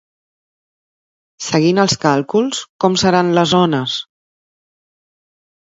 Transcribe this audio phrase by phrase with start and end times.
[1.47, 4.01] Seguint els càlculs, com seran les ones?